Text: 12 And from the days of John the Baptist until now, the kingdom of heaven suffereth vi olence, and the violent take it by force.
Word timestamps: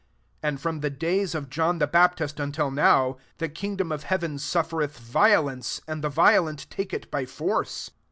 12 0.39 0.51
And 0.51 0.59
from 0.59 0.79
the 0.79 0.89
days 0.89 1.35
of 1.35 1.47
John 1.51 1.77
the 1.77 1.85
Baptist 1.85 2.39
until 2.39 2.71
now, 2.71 3.17
the 3.37 3.47
kingdom 3.47 3.91
of 3.91 4.01
heaven 4.01 4.39
suffereth 4.39 4.97
vi 4.97 5.29
olence, 5.29 5.79
and 5.87 6.03
the 6.03 6.09
violent 6.09 6.65
take 6.71 6.91
it 6.91 7.11
by 7.11 7.27
force. 7.27 7.91